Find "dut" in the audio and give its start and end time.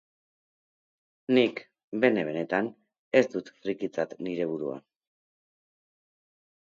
3.35-3.53